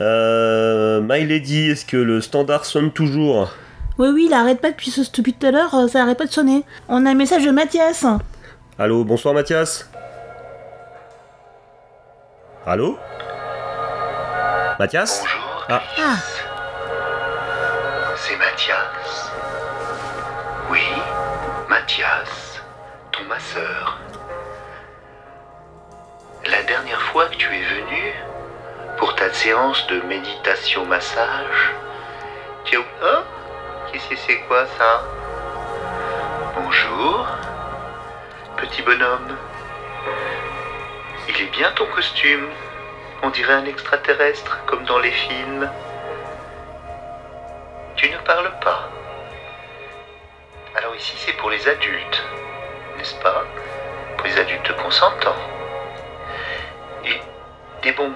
[0.00, 3.50] Euh, My Lady, est-ce que le standard sonne toujours?
[3.98, 6.26] Oui, oui, il arrête pas depuis, ce, depuis tout à l'heure, euh, ça arrête pas
[6.26, 6.64] de sonner.
[6.88, 8.04] On a un message de Mathias.
[8.78, 9.88] Allô, bonsoir Mathias
[12.66, 12.98] Allô?
[14.78, 15.22] Mathias?
[15.22, 15.64] Bonjour.
[15.70, 16.16] Ah, Ah,
[26.46, 28.14] La dernière fois que tu es venu
[28.98, 31.72] pour ta séance de méditation massage,
[32.64, 32.80] tu as...
[33.02, 33.22] Oh
[33.92, 35.02] Qu'est-ce que c'est quoi ça?
[36.56, 37.26] Bonjour,
[38.56, 39.36] petit bonhomme.
[41.28, 42.48] Il est bien ton costume.
[43.22, 45.70] On dirait un extraterrestre, comme dans les films.
[47.94, 48.90] Tu ne parles pas.
[50.74, 52.22] Alors ici, c'est pour les adultes,
[52.96, 53.44] n'est-ce pas
[54.16, 55.36] Pour les adultes consentants.
[57.04, 57.20] Et
[57.82, 58.14] des bonbons,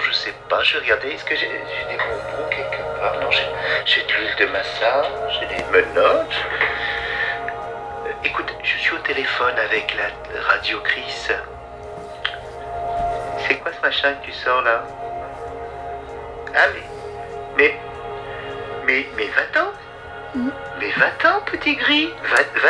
[0.00, 4.12] je sais pas, je regardais, est-ce que j'ai des bonbons quelque part Non, j'ai de
[4.12, 5.06] l'huile de massage,
[5.40, 6.36] j'ai des menottes.
[8.06, 11.28] Euh, Écoute, je suis au téléphone avec la radio Chris.
[13.46, 14.84] C'est quoi ce machin que tu sors là
[16.54, 16.82] Ah mais...
[17.56, 17.78] Mais...
[18.86, 19.72] Mais, mais va-t'en
[20.78, 22.68] Mais va-t'en, petit gris va, va,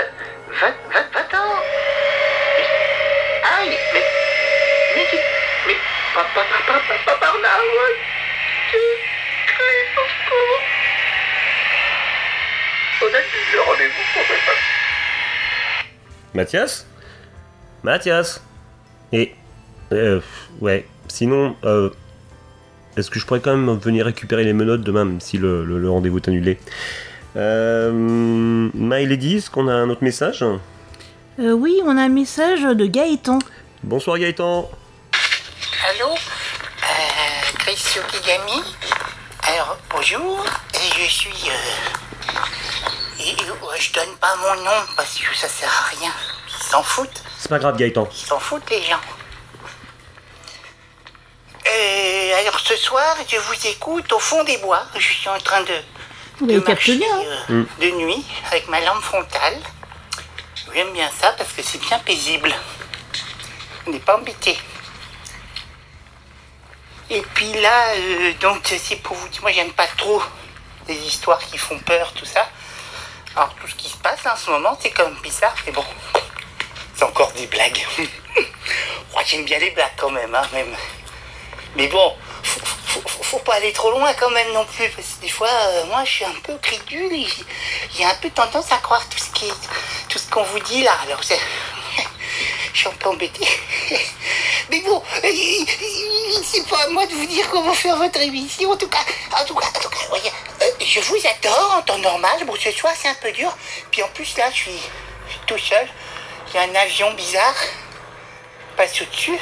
[0.60, 1.48] va-t'en
[2.56, 2.70] Mais-
[3.58, 4.02] Aïe Mais...
[4.94, 5.06] Mais...
[5.66, 5.76] Mais...
[6.14, 7.48] Papa, papa, papa, par là,
[13.02, 13.18] On a
[13.52, 14.02] le rendez-vous.
[16.34, 16.86] Mathias?
[17.82, 18.42] Mathias?
[19.12, 19.34] Et.
[19.92, 20.20] Euh,
[20.60, 21.90] ouais, sinon, euh,
[22.96, 26.18] est-ce que je pourrais quand même venir récupérer les menottes demain, même si le rendez-vous
[26.18, 26.58] est annulé?
[27.36, 30.42] Euh, My Lady, est-ce qu'on a un autre message?
[30.42, 33.38] Euh, oui, on a un message de Gaëtan.
[33.82, 34.70] Bonsoir Gaëtan
[35.90, 36.10] Allô?
[36.10, 38.62] Euh, Chris Yokigami
[39.42, 40.44] Alors, bonjour,
[40.74, 41.50] et je suis...
[41.50, 43.34] euh, et,
[43.78, 46.12] je donne pas mon nom parce que ça sert à rien.
[46.48, 48.08] Ils s'en foutent, C'est pas grave Gaëtan.
[48.12, 49.00] ils s'en foutent les gens.
[51.66, 54.84] Euh, alors ce soir, je vous écoute au fond des bois.
[54.96, 55.74] Je suis en train de,
[56.40, 57.06] de marcher bien.
[57.16, 57.66] hein euh, Mm.
[57.80, 59.58] de nuit avec ma lampe frontale.
[60.74, 62.52] J'aime bien ça parce que c'est bien paisible.
[63.86, 64.58] On n'est pas embêté.
[67.10, 70.22] Et puis là, euh, donc c'est pour vous dire, moi j'aime pas trop
[70.88, 72.48] les histoires qui font peur, tout ça.
[73.36, 75.84] Alors tout ce qui se passe en ce moment, c'est quand même bizarre, mais bon,
[76.94, 77.84] c'est encore des blagues.
[79.12, 80.74] Moi j'aime bien les blagues quand même, hein, même.
[81.76, 82.60] Mais bon, faut,
[83.06, 85.84] faut- faut- pas aller trop loin quand même non plus, parce que des fois, euh,
[85.86, 87.26] moi je suis un peu crédule, et
[87.96, 89.52] j'ai- un peu tendance à croire tout ce qui
[90.08, 90.96] tout ce qu'on vous dit là.
[91.06, 91.20] Alors
[92.72, 93.46] je suis un peu embêté.
[94.70, 95.28] Mais bon, euh,
[96.44, 98.70] c'est pas à moi de vous dire comment faire votre émission.
[98.70, 99.04] En tout cas,
[99.38, 99.96] en tout cas, en tout cas,
[100.62, 102.44] euh, je vous adore en temps normal.
[102.46, 103.54] Bon, ce soir, c'est un peu dur.
[103.90, 104.70] Puis en plus, là, je suis,
[105.28, 105.86] je suis tout seul.
[106.48, 107.54] Il y a un avion bizarre.
[108.76, 109.38] Passe au-dessus.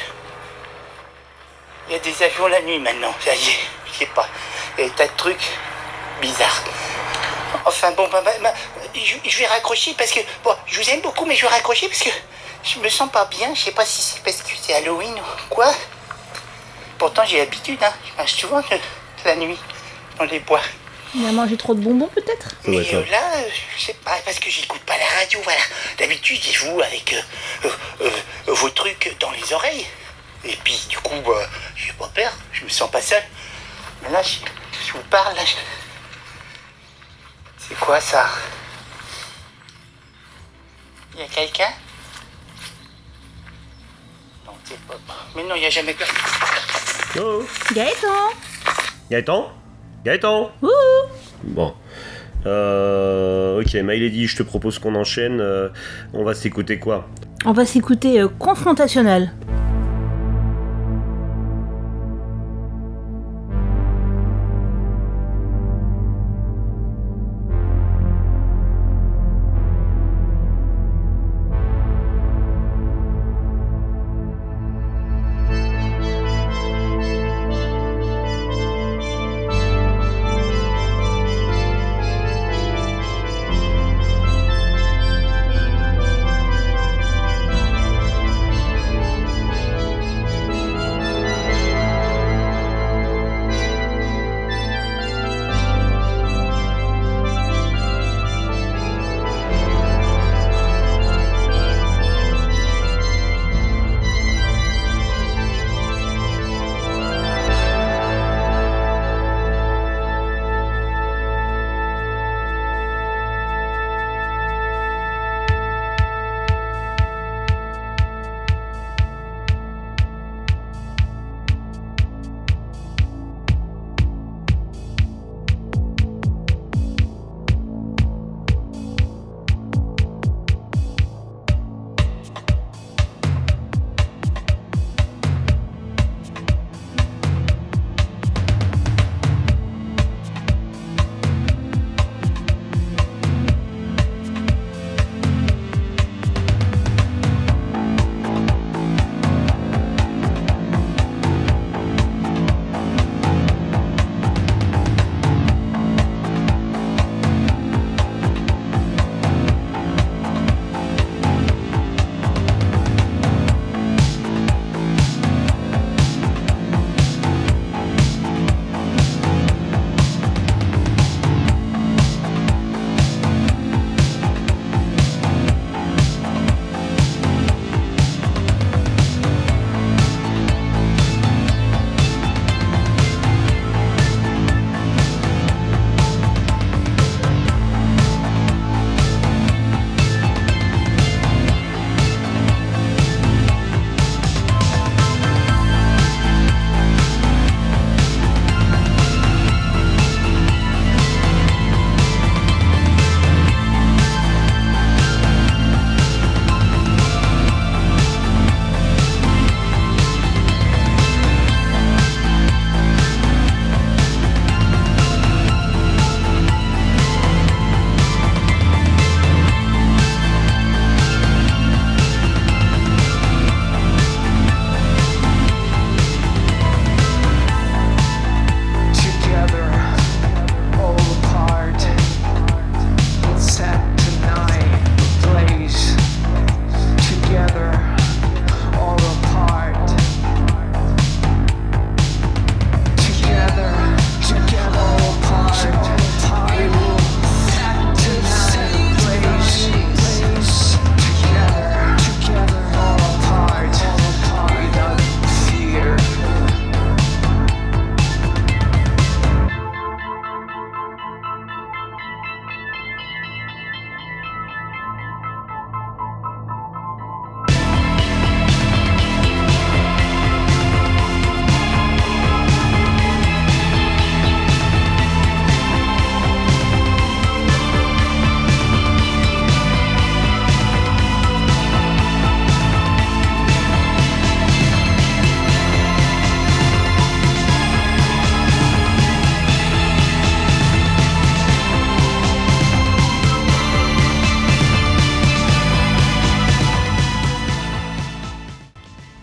[1.88, 3.14] Il y a des avions la nuit maintenant.
[3.25, 3.59] Ça y est,
[3.92, 4.29] je sais pas.
[4.79, 5.45] Il y a des tas de trucs
[6.21, 6.62] bizarres.
[7.64, 8.53] Enfin bon, bah, bah, bah,
[8.95, 11.88] je, je vais raccrocher parce que, bon, je vous aime beaucoup, mais je vais raccrocher
[11.88, 12.11] parce que
[12.64, 13.55] je me sens pas bien.
[13.55, 15.73] Je sais pas si c'est parce que c'est Halloween ou quoi.
[16.99, 17.92] Pourtant, j'ai l'habitude, hein.
[18.11, 18.62] Je marche souvent
[19.25, 19.59] la nuit
[20.18, 20.61] dans les bois.
[21.14, 22.55] Il a mangé trop de bonbons peut-être?
[22.64, 25.61] Mais euh, là, euh, je sais pas, parce que j'écoute pas la radio, voilà.
[25.99, 27.68] D'habitude, j'ai vous avec euh,
[28.01, 28.11] euh,
[28.49, 29.87] euh, vos trucs dans les oreilles.
[30.44, 33.22] Et puis, du coup, bah, j'ai pas peur, je me sens pas seul.
[34.02, 34.38] Mais là, je,
[34.87, 35.42] je vous parle, là.
[35.44, 35.55] je-
[37.59, 38.26] C'est quoi ça?
[41.14, 41.68] Il y a quelqu'un?
[44.46, 44.94] Non, c'est pas.
[45.37, 46.16] Mais non, il y a jamais personne.
[47.20, 48.31] Oh Gaëtan
[49.11, 49.52] Gaëtan?
[50.05, 50.50] Gaëtan?
[51.44, 51.74] Bon.
[52.46, 55.40] Euh, ok, Milady, je te propose qu'on enchaîne.
[55.40, 55.68] euh,
[56.14, 57.07] on va s'écouter quoi?
[57.44, 59.31] On va s'écouter euh, Confrontationnel.
[59.31, 59.72] Confrontationnel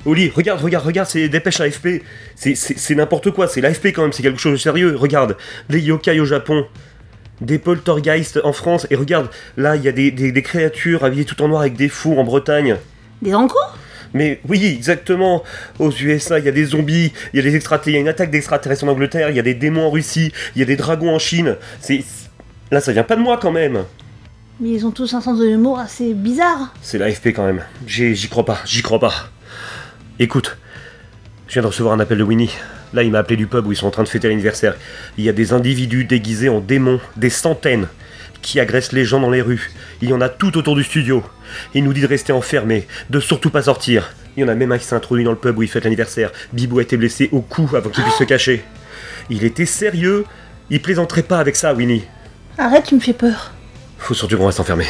[0.10, 2.01] Oli, regarde, regarde, regarde, c'est dépêche AFP.
[2.36, 4.95] C'est- n'importe quoi, c'est l'AFP quand même, c'est quelque chose de sérieux.
[4.95, 5.38] Regarde,
[5.70, 6.66] des yokai au Japon,
[7.41, 11.26] des poltergeists en France, et regarde, là, il y a des, des- des créatures habillées
[11.26, 12.78] tout en noir avec des fours en Bretagne.
[13.22, 13.55] Des rancos
[14.16, 15.43] Mais oui, exactement.
[15.78, 17.99] Aux USA, il y a des zombies, il y a des extraterrestres, il y a
[17.99, 20.66] une attaque d'extraterrestres en Angleterre, il y a des démons en Russie, il y a
[20.66, 21.55] des dragons en Chine.
[21.80, 22.03] C'est
[22.72, 23.84] là, ça vient pas de moi quand même.
[24.60, 26.74] Mais ils ont tous un sens de l'humour assez bizarre.
[26.82, 27.64] C'est l'AFP quand même.
[27.86, 29.14] J'y crois pas, j'y crois pas.
[30.22, 30.57] Écoute,
[31.47, 32.53] je viens de recevoir un appel de Winnie.
[32.93, 34.76] Là, il m'a appelé du pub où ils sont en train de fêter l'anniversaire.
[35.17, 37.88] Il y a des individus déguisés en démons, des centaines,
[38.41, 39.72] qui agressent les gens dans les rues.
[40.01, 41.24] Il y en a tout autour du studio.
[41.74, 44.11] Il nous dit de rester enfermés, de surtout pas sortir.
[44.36, 45.86] Il y en a même un qui s'est introduit dans le pub où il fête
[45.86, 46.32] l'anniversaire.
[46.51, 48.65] Bibou a été blessé au cou avant qu'il puisse se cacher.
[49.30, 50.26] Il était sérieux.
[50.70, 52.03] Il plaisanterait pas avec ça, Winnie.
[52.57, 53.53] Arrête, tu me fais peur.
[53.97, 54.88] Faut surtout qu'on reste enfermés.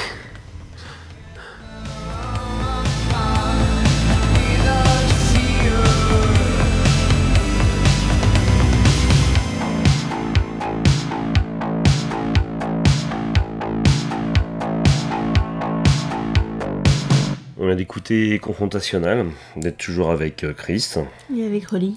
[18.41, 20.95] Confrontationnel, d'être toujours avec euh, Chris.
[21.35, 21.95] Et avec Rolly.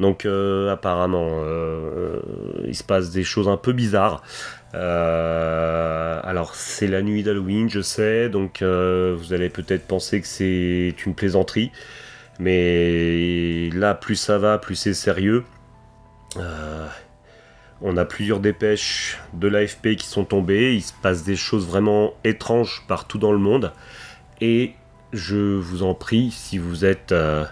[0.00, 2.20] Donc euh, apparemment, euh,
[2.66, 4.22] il se passe des choses un peu bizarres.
[4.74, 10.94] Euh, alors c'est la nuit d'Halloween, je sais, donc vous allez peut-être penser que c'est
[11.06, 11.70] une plaisanterie,
[12.38, 15.44] mais là plus ça va, plus c'est sérieux.
[17.82, 22.14] On a plusieurs dépêches de l'AFP qui sont tombées, il se passe des choses vraiment
[22.24, 23.72] étranges partout dans le monde,
[24.42, 24.74] et
[25.12, 27.12] je vous en prie, si vous êtes...
[27.12, 27.44] euh,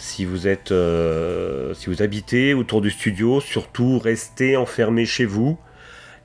[0.00, 5.58] si vous êtes, euh, si vous habitez autour du studio, surtout restez enfermés chez vous.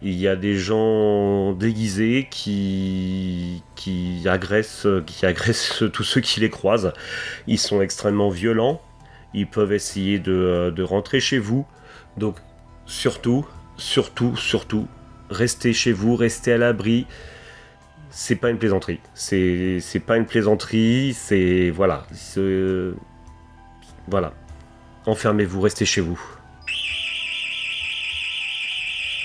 [0.02, 6.50] Il y a des gens déguisés qui, qui, agressent, qui agressent tous ceux qui les
[6.50, 6.94] croisent.
[7.48, 8.82] Ils sont extrêmement violents.
[9.34, 11.66] Ils peuvent essayer de, de rentrer chez vous.
[12.18, 12.38] Donc
[12.86, 13.46] surtout,
[13.78, 14.88] surtout, surtout,
[15.30, 17.08] restez chez vous, restez à l'abri.
[18.18, 19.00] C'est pas une plaisanterie.
[19.14, 21.14] C'est c'est pas une plaisanterie.
[21.14, 22.06] C'est voilà.
[22.14, 22.94] c'est-
[24.08, 24.32] voilà.
[25.06, 26.20] Enfermez-vous, restez chez vous.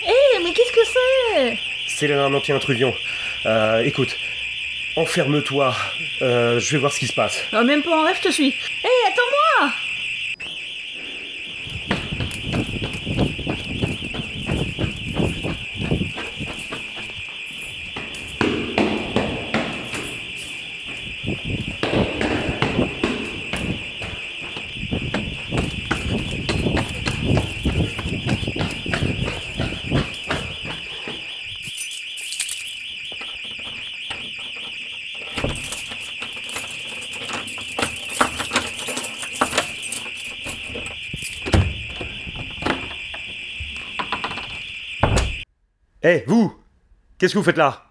[0.07, 1.59] Hé, mais qu'est-ce que c'est?
[1.89, 2.93] C'est l'alarme anti-intrusion.
[3.47, 4.15] Euh, écoute,
[4.97, 5.73] enferme-toi.
[6.23, 7.39] Euh, je vais voir ce qui se passe.
[7.53, 8.49] Non, même pas en rêve, je te suis.
[8.49, 9.73] Hé, attends-moi
[46.03, 46.55] Eh, vous
[47.21, 47.85] Qu'est-ce que vous faites là?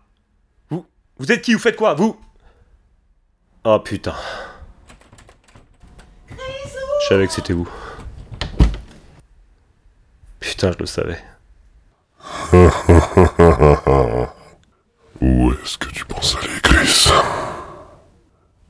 [0.71, 0.87] Vous
[1.19, 1.53] Vous êtes qui?
[1.53, 1.93] Vous faites quoi?
[1.93, 2.19] Vous
[3.63, 4.15] Oh putain.
[6.31, 7.69] Je savais que c'était vous.
[10.39, 11.23] Putain, je le savais.
[15.21, 17.11] Où est-ce que tu penses aller, Chris?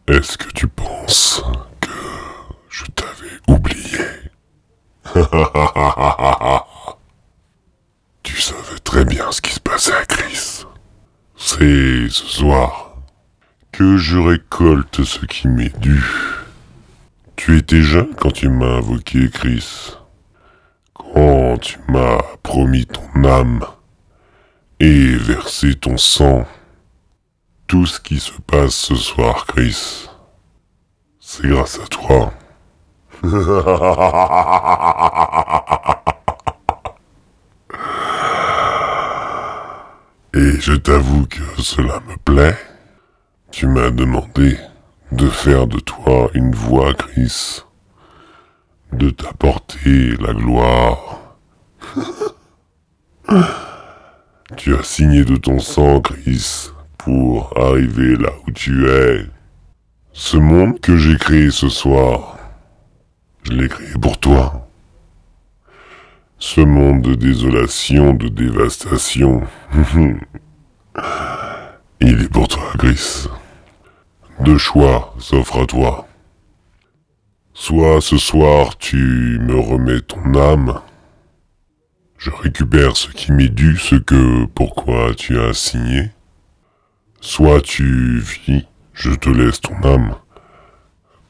[0.09, 1.41] Est-ce que tu penses
[1.79, 1.89] que
[2.67, 3.99] je t'avais oublié?
[8.23, 10.18] Tu savais très bien ce qui se passait Chris.
[11.41, 12.97] C'est ce soir
[13.71, 16.03] que je récolte ce qui m'est dû.
[17.37, 19.95] Tu étais jeune quand tu m'as invoqué, Chris.
[20.93, 23.63] Quand tu m'as promis ton âme
[24.81, 26.45] et versé ton sang.
[27.67, 30.09] Tout ce qui se passe ce soir, Chris,
[31.21, 32.33] c'est grâce à toi.
[40.35, 42.55] Et je t'avoue que cela me plaît.
[43.51, 44.57] Tu m'as demandé
[45.11, 47.63] de faire de toi une voix, Chris.
[48.93, 51.35] De t'apporter la gloire.
[54.55, 56.69] Tu as signé de ton sang, Chris,
[56.99, 59.25] pour arriver là où tu es.
[60.13, 62.37] Ce monde que j'ai créé ce soir,
[63.43, 64.68] je l'ai créé pour toi.
[66.41, 69.41] Ce monde de désolation, de dévastation,
[71.99, 73.27] il est pour toi, Chris.
[74.39, 76.07] Deux choix s'offrent à toi.
[77.53, 80.79] Soit ce soir tu me remets ton âme,
[82.17, 86.11] je récupère ce qui m'est dû, ce que pourquoi tu as signé.
[87.19, 90.15] Soit tu vis, je te laisse ton âme.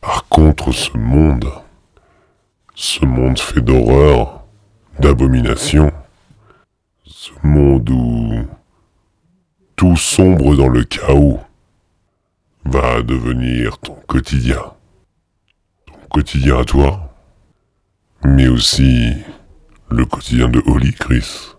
[0.02, 1.50] Par contre, ce monde,
[2.76, 4.39] ce monde fait d'horreur,
[5.00, 5.92] d'abomination,
[7.06, 8.48] ce monde où
[9.76, 11.40] tout sombre dans le chaos
[12.66, 14.62] va devenir ton quotidien.
[15.86, 17.14] Ton quotidien à toi,
[18.24, 19.14] mais aussi
[19.90, 21.56] le quotidien de Holly, Chris.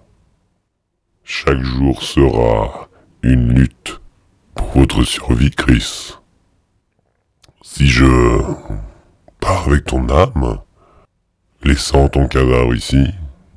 [1.24, 2.88] Chaque jour sera
[3.22, 4.01] une lutte
[4.55, 6.14] pour votre survie, Chris.
[7.62, 8.05] Si je
[9.41, 10.59] pars avec ton âme,
[11.62, 13.14] laissant ton cadavre ici,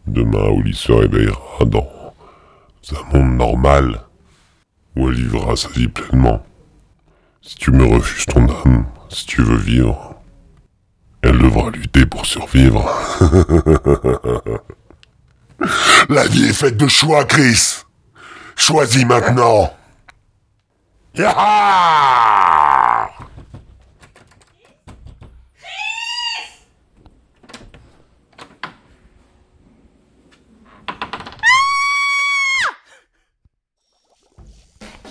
[0.07, 2.13] demain Oli se réveillera dans
[2.91, 4.01] un monde normal,
[4.95, 6.45] où elle vivra sa vie pleinement.
[7.41, 10.15] Si tu me refuses ton âme, si tu veux vivre,
[11.21, 12.89] elle devra lutter pour survivre.
[16.09, 17.83] La vie est faite de choix, Chris.
[18.55, 19.73] Choisis maintenant.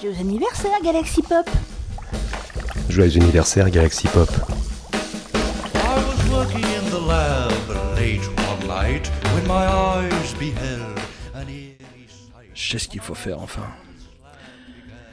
[0.02, 1.48] Joyeux anniversaire, Galaxy Pop
[2.88, 4.28] Joyeux anniversaire Galaxy Pop.
[5.74, 7.52] I was working in the lab
[7.96, 10.98] late one night when my eyes beheld
[11.36, 11.76] an eerie
[12.52, 13.62] Je sais ce qu'il faut faire enfin.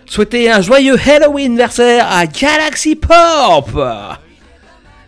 [0.07, 3.69] Souhaitez un joyeux Halloween anniversaire à Galaxy Pop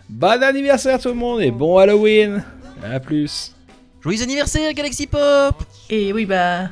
[0.08, 2.44] Bon anniversaire tout le monde et bon Halloween
[2.84, 3.52] À plus
[4.00, 6.68] Joyeux anniversaire Galaxy Pop Et oui, bah.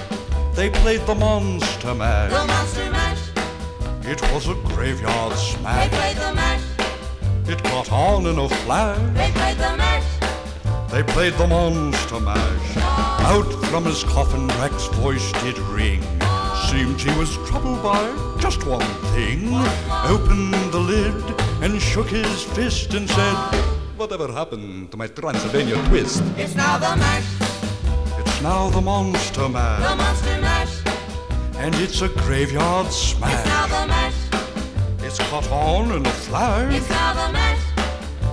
[0.59, 1.79] They played the mash.
[1.79, 2.33] They played the Monster Mash.
[2.33, 3.23] The Monster Mash.
[4.03, 5.89] It was a graveyard smash.
[5.89, 6.65] They played the mash.
[7.47, 8.99] It got on in a flash.
[9.15, 10.91] They played the mash.
[10.91, 12.77] They played the Monster Mash.
[12.77, 16.03] Out from his coffin, Rex's voice did ring.
[16.69, 18.03] Seemed he was troubled by
[18.41, 19.55] just one thing.
[20.11, 21.15] Opened the lid
[21.63, 23.37] and shook his fist and said,
[23.97, 26.21] Whatever happened to my Transylvania twist?
[26.37, 27.49] It's now the mash.
[28.19, 29.89] It's now the Monster Mash.
[29.89, 30.38] The Monster Mash.
[31.69, 33.31] And it's a graveyard smash.
[33.35, 34.15] It's now the mash.
[35.01, 36.75] It's caught on in a flash.
[36.75, 37.61] It's now the mash.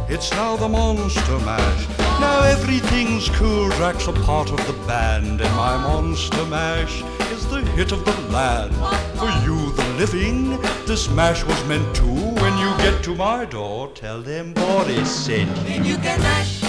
[0.07, 1.89] It's now the Monster Mash.
[2.21, 3.67] Now everything's cool.
[3.71, 8.13] Drax a part of the band, and my Monster Mash is the hit of the
[8.31, 8.73] land.
[9.17, 10.51] For you, the living,
[10.86, 12.05] this mash was meant to.
[12.05, 15.63] When you get to my door, tell them Boris sent you.
[15.63, 16.61] Then you can mash.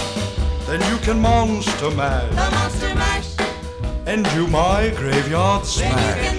[0.65, 2.29] Then you can Monster Mash.
[2.31, 3.35] The Monster Mash.
[4.05, 6.36] And do my graveyard Then you can smash.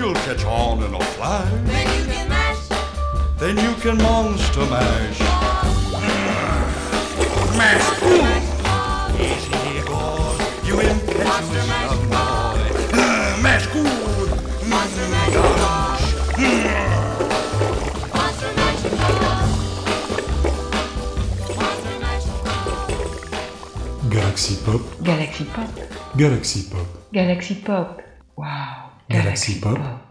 [0.00, 0.06] Mash.
[0.06, 1.50] You'll catch on in a flash.
[1.66, 2.68] Then you can mash.
[3.38, 5.20] Then you can Monster Mash.
[7.56, 8.02] Mash.
[9.20, 10.38] Easy, boy.
[10.64, 12.60] You impetuous young boy.
[13.42, 14.30] Mash good.
[14.68, 15.34] Monster Mash.
[18.14, 18.86] Monster Mash.
[21.56, 22.26] Monster Mash.
[24.10, 24.80] Galaxy Pop.
[25.04, 25.70] Galaxy Pop.
[26.16, 26.86] Galaxy Pop.
[27.12, 28.09] Galaxy Pop.
[29.30, 29.36] Wow.
[29.36, 30.09] Galaxy Pop.